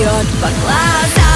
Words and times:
бьет 0.00 0.26
по 0.40 0.48
глазам. 0.62 1.29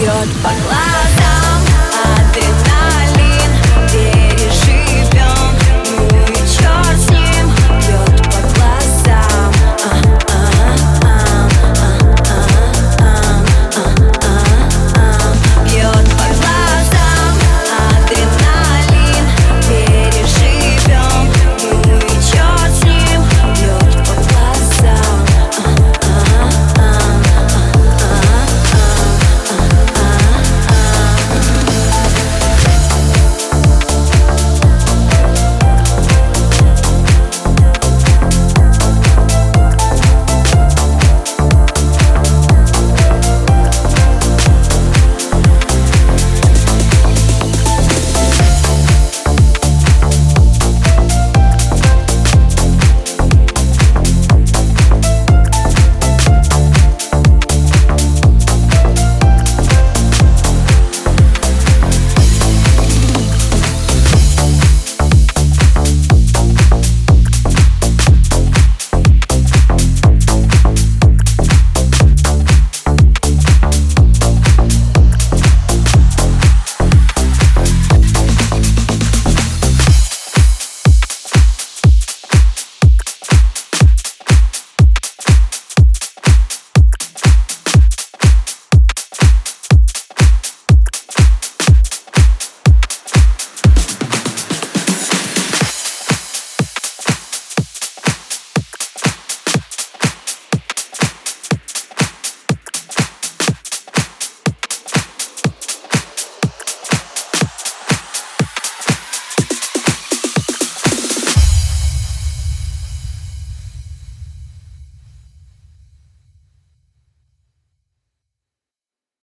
secured 0.00 0.42
by 0.42 0.54
glass. 0.62 1.19